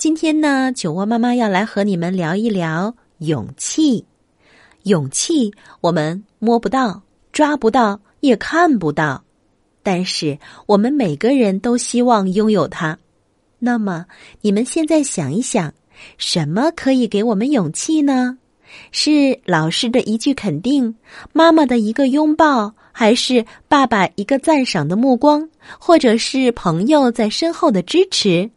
[0.00, 4.06] 今天呢，酒窝妈妈要来和你们聊一聊勇气。
[4.84, 8.00] 勇气，我们摸不到，抓不到。
[8.20, 9.22] 也看不到，
[9.82, 12.98] 但是我们每个人都希望拥有它。
[13.58, 14.06] 那么，
[14.40, 15.74] 你们现在想一想，
[16.16, 18.38] 什么可以给我们勇气呢？
[18.92, 20.96] 是老师的一句肯定，
[21.34, 25.46] 妈妈的一个拥抱，还是爸爸一个赞赏的目光，
[25.78, 28.50] 或者是朋友在身后的支持？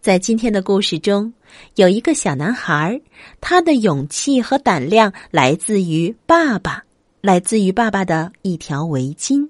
[0.00, 1.32] 在今天的故事中，
[1.74, 3.00] 有一个小男孩，
[3.40, 6.84] 他的勇气和胆量来自于爸爸。
[7.22, 9.48] 来自于爸爸的一条围巾，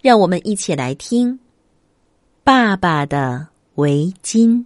[0.00, 1.38] 让我们一起来听
[2.42, 4.64] 爸爸的围巾。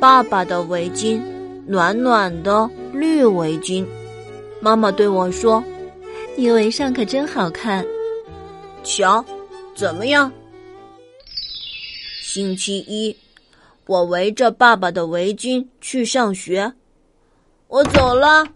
[0.00, 1.22] 爸爸的围巾，
[1.68, 3.86] 暖暖的绿围巾。
[4.58, 5.62] 妈妈对我说
[6.34, 7.84] ：“你围上可真好看。”
[8.82, 9.22] 瞧，
[9.74, 10.32] 怎么样？
[12.22, 13.14] 星期一，
[13.86, 16.72] 我围着爸爸的围巾去上学。
[17.68, 18.46] 我走了。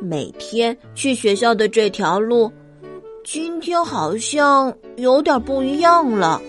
[0.00, 2.50] 每天去学校的这条路，
[3.24, 6.40] 今天好像有点不一样了。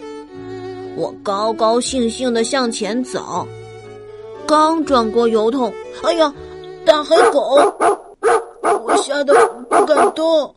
[0.96, 3.48] 我高高兴兴的向前走，
[4.48, 6.34] 刚转过油桶，哎呀，
[6.86, 7.56] 大黑狗！
[8.84, 9.34] 我吓得
[9.70, 10.56] 不敢动。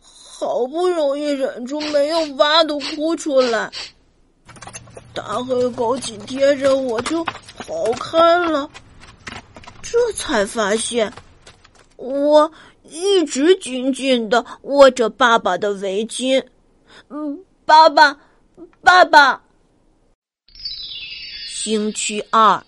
[0.00, 3.70] 好不容易忍住没有哇的哭出来，
[5.12, 8.70] 大黑狗紧贴着我就好看了。
[9.82, 11.12] 这才发现，
[11.96, 12.50] 我
[12.84, 16.42] 一直紧紧的握着爸爸的围巾。
[17.08, 18.16] 嗯，爸爸，
[18.80, 19.42] 爸爸。
[21.48, 22.62] 星期二，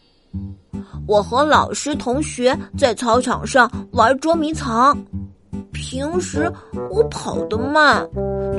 [1.06, 4.96] 我和老师同学在操场上玩捉迷藏。
[5.72, 6.50] 平时
[6.90, 8.08] 我跑得慢，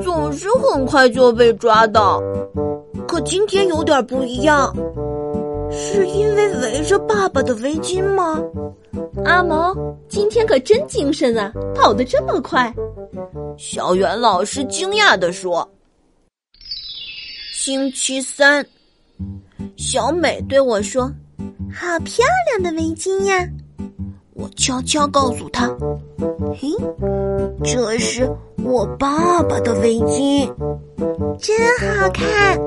[0.02, 2.22] 总是很快就被抓到。
[3.06, 4.74] 可今天有点不一样，
[5.70, 8.40] 是因为围着爸爸的围巾吗？
[9.24, 9.74] 阿毛，
[10.08, 12.72] 今天可真精神啊，跑得这么快！
[13.58, 15.68] 小袁老师惊讶地说。
[17.52, 18.66] 星期三，
[19.76, 21.12] 小美对我说
[21.72, 23.48] ：“好漂亮的围巾呀！”
[24.34, 25.68] 我悄悄告诉他
[26.58, 26.68] ：“嘿，
[27.62, 28.28] 这是
[28.64, 30.46] 我爸爸的围巾，
[31.38, 32.58] 真好看。”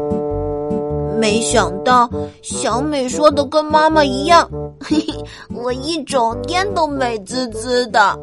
[1.19, 2.09] 没想到
[2.44, 4.50] 小美说的跟妈妈一样，
[4.80, 5.24] 嘿嘿，
[5.56, 8.18] 我一整天都美滋滋的。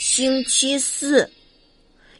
[0.00, 1.28] 星期四，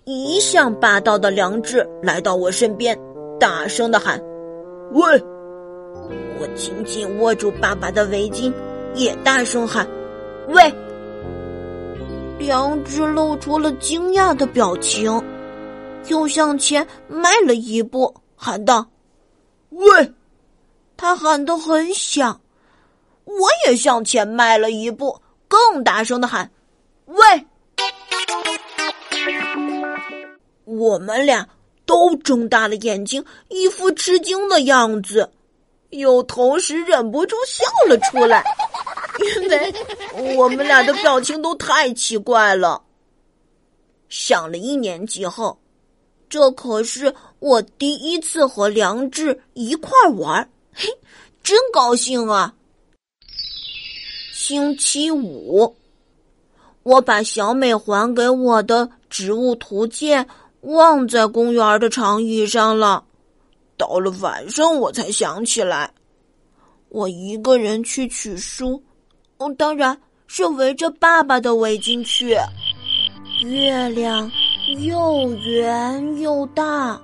[0.05, 2.97] 一向霸道的梁志来到我身边，
[3.41, 4.23] 大声的喊
[4.93, 5.23] ：“喂！”
[6.41, 8.53] 我紧紧握住爸爸的围巾。
[8.95, 9.87] 也大声喊
[10.49, 10.75] ：“喂！”
[12.39, 15.23] 梁志露出了惊讶的表情，
[16.09, 18.87] 又向前迈了一步，喊道
[19.71, 20.13] ：“喂！”
[20.97, 22.41] 他喊得很响，
[23.25, 26.51] 我也向前迈了一步，更大声的喊
[27.07, 27.17] ：“喂！”
[30.65, 31.47] 我们俩
[31.87, 35.31] 都睁大了眼睛，一副吃惊的样子，
[35.91, 38.45] 又同时忍不住笑了出来。
[39.43, 42.81] 因为我们俩的表情都太奇怪了。
[44.09, 45.59] 上了一年级后，
[46.29, 50.89] 这可是我第一次和梁志一块玩，嘿，
[51.43, 52.55] 真高兴啊！
[54.33, 55.77] 星期五，
[56.85, 60.27] 我把小美还给我的植物图鉴
[60.61, 63.05] 忘在公园的长椅上了。
[63.79, 65.91] 到了晚上，我才想起来，
[66.89, 68.83] 我一个人去取书。
[69.39, 69.97] 嗯，当然
[70.27, 72.37] 是围着爸爸的围巾去。
[73.45, 74.29] 月亮
[74.81, 77.01] 又圆又大，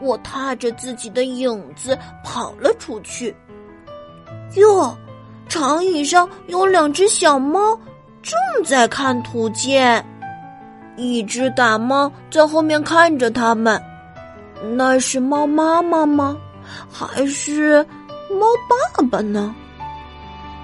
[0.00, 3.34] 我踏着自己的影子跑了出去。
[4.54, 4.96] 哟，
[5.48, 7.76] 长椅上有两只小猫
[8.22, 10.04] 正在看图鉴，
[10.96, 13.82] 一只大猫在后面看着他们。
[14.62, 16.36] 那是猫妈妈吗？
[16.90, 17.84] 还是
[18.30, 19.54] 猫爸爸呢？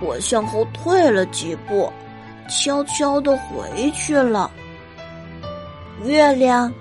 [0.00, 1.92] 我向后退了几步，
[2.48, 4.50] 悄悄的回去了。
[6.04, 6.72] 月亮，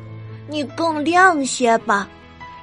[0.48, 2.10] 你更亮些吧，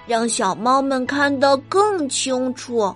[0.06, 2.92] 让小猫们看得更清楚。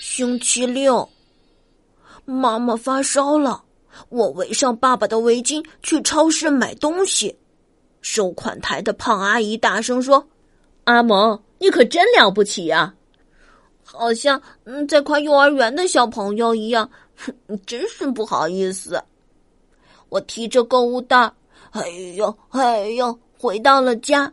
[0.00, 1.08] 星期六，
[2.24, 3.62] 妈妈发烧了，
[4.08, 7.34] 我围上爸爸的围巾去超市买东西。
[8.00, 10.26] 收款台的胖阿姨大声说
[10.84, 12.94] ：“阿蒙，你可真了不起呀！
[13.84, 17.34] 好像嗯，在夸幼儿园的小朋友一样，哼
[17.66, 19.02] 真是不好意思。”
[20.08, 21.32] 我提着购物袋，
[21.70, 24.32] 哎呦哎呦，回到了家。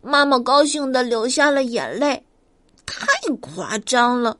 [0.00, 2.22] 妈妈高兴的流下了眼泪，
[2.84, 3.06] 太
[3.40, 4.36] 夸张了，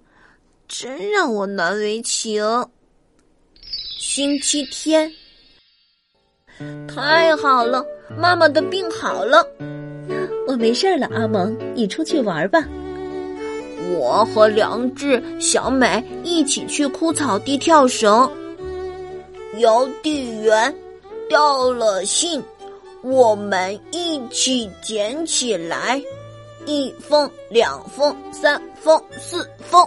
[0.66, 2.44] 真让我难为情。
[3.98, 5.10] 星期天，
[6.88, 7.84] 太好了，
[8.16, 9.46] 妈妈的病好了，
[10.46, 11.08] 我没事了。
[11.14, 12.64] 阿蒙，你出去玩吧。
[13.98, 18.30] 我和梁志、小美一起去枯草地跳绳。
[19.58, 20.74] 邮递员
[21.28, 22.42] 掉了信，
[23.02, 26.00] 我们一起捡起来。
[26.66, 29.86] 一封、两封、三封、四封。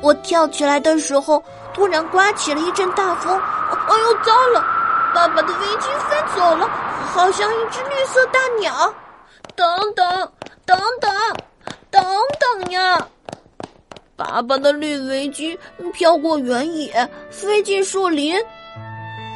[0.00, 3.32] 我跳起来的时候，突然刮起了一阵大风。
[3.38, 4.64] 哎呦，糟了！
[5.14, 6.68] 爸爸的围巾飞走了，
[7.12, 8.94] 好像一只绿色大鸟。
[9.54, 10.32] 等等，
[10.64, 11.12] 等等，
[11.90, 12.02] 等
[12.40, 13.06] 等呀！
[14.16, 15.56] 爸爸的绿围巾
[15.92, 18.34] 飘过原野，飞进树林。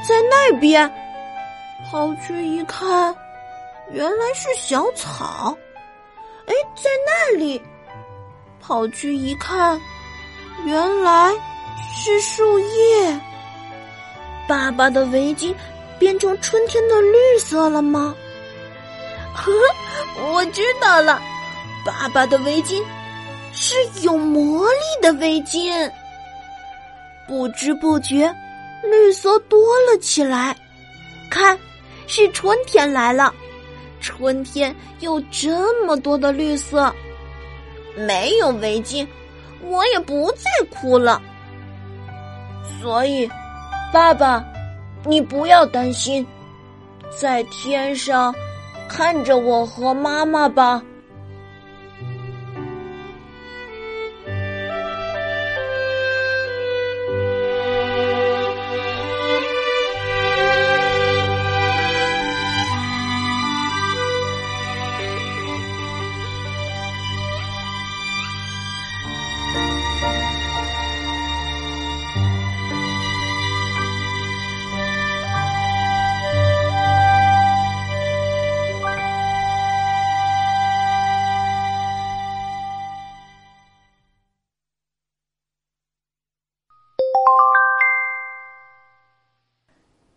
[0.08, 0.90] 在那边，
[1.90, 3.14] 跑去一看，
[3.90, 5.54] 原来是小草。
[6.46, 7.60] 哎，在那里，
[8.58, 9.78] 跑去一看，
[10.64, 11.34] 原来
[11.94, 13.20] 是树叶。
[14.48, 15.54] 爸爸的围巾
[15.98, 18.14] 变成春天的绿色了吗？
[19.34, 19.52] 呵，
[20.32, 21.20] 我知道了，
[21.84, 22.82] 爸爸的围巾
[23.52, 25.90] 是有魔力的围巾。
[27.26, 28.34] 不知不觉。
[28.82, 30.54] 绿色多了起来，
[31.28, 31.58] 看，
[32.06, 33.34] 是春天来了。
[34.00, 36.94] 春天有这么多的绿色，
[37.96, 39.04] 没有围巾，
[39.62, 41.20] 我也不再哭了。
[42.80, 43.28] 所以，
[43.92, 44.44] 爸爸，
[45.06, 46.26] 你不要担心，
[47.16, 48.34] 在天上
[48.88, 50.82] 看着我和妈妈吧。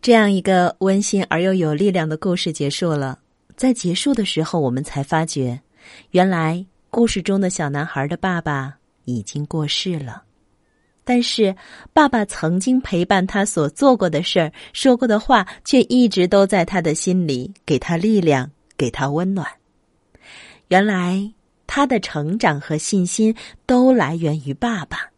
[0.09, 3.19] 这样一个温馨而又有力量的故事结束了。
[3.55, 5.61] 在结束的时候，我们才发觉，
[6.09, 8.75] 原来故事中的小男孩的爸爸
[9.05, 10.23] 已经过世了。
[11.03, 11.55] 但是，
[11.93, 19.47] 爸爸曾经陪伴他所做过的事儿、说过的话，却一直都在他的心里，给他力量，给他温暖。
[20.69, 21.31] 原来，
[21.67, 23.35] 他的成长和信心
[23.67, 25.11] 都来源于爸爸。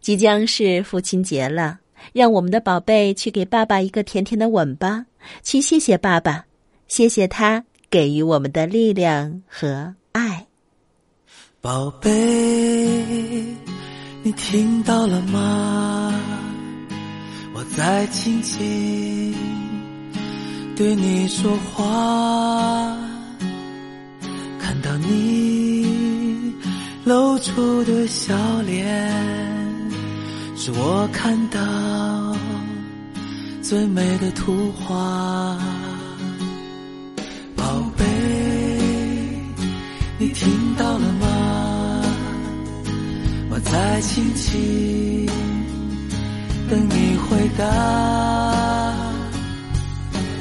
[0.00, 1.78] 即将是父亲节了。
[2.12, 5.06] 让我们的宝贝去给爸爸一个甜甜的吻吧，
[5.42, 6.44] 去谢谢爸爸，
[6.88, 10.46] 谢谢他给予我们的力量和爱。
[11.60, 12.10] 宝贝，
[14.22, 16.14] 你听到了吗？
[17.54, 19.32] 我在轻轻
[20.76, 22.98] 对你说话，
[24.58, 26.52] 看到你
[27.04, 29.13] 露出的笑脸。
[30.66, 31.60] 是我看到
[33.60, 35.58] 最美的图画，
[37.54, 38.02] 宝贝，
[40.16, 42.02] 你听到了吗？
[43.50, 45.26] 我在轻轻
[46.70, 47.62] 等你回答。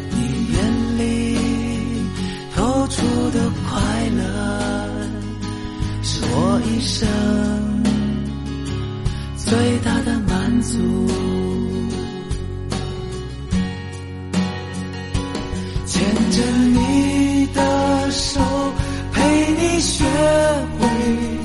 [0.10, 0.58] 你眼
[1.00, 1.38] 里
[2.56, 4.22] 透出的快乐，
[6.02, 7.53] 是我一生。
[9.54, 10.80] 最大的满足，
[15.86, 16.42] 牵着
[16.74, 18.40] 你的手，
[19.12, 20.04] 陪你学
[20.80, 20.88] 会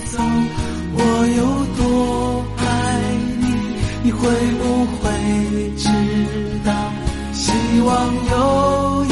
[0.07, 0.19] 走。
[0.95, 1.01] 我
[1.37, 1.43] 有
[1.77, 1.83] 多
[2.57, 2.65] 爱
[3.43, 3.45] 你，
[4.05, 4.19] 你会
[4.57, 4.63] 不
[4.97, 5.05] 会
[5.77, 5.85] 知
[6.65, 6.73] 道？
[7.35, 7.91] 希望
[8.31, 9.09] 有一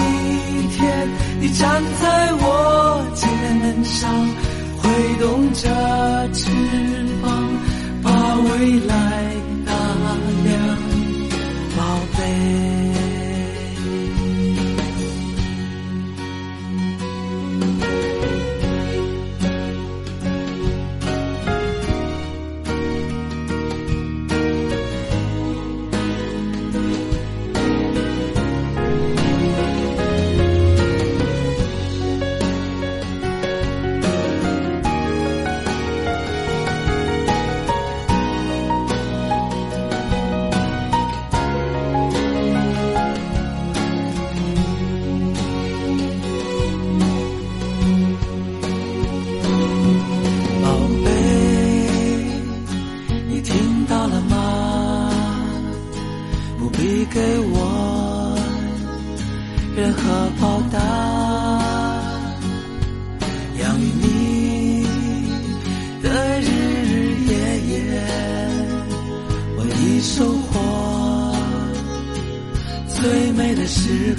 [0.75, 1.07] 天，
[1.39, 3.29] 你站在我肩
[3.85, 4.09] 上，
[4.79, 4.89] 挥
[5.21, 5.69] 动着
[6.33, 7.06] 翅膀
[8.59, 9.36] 未来。
[59.77, 60.79] 任何报答
[63.61, 64.87] 养育你
[66.03, 66.49] 的日
[66.83, 67.75] 日夜夜
[69.59, 71.37] 我已收获
[72.89, 74.16] 最美的时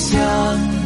[0.00, 0.79] 想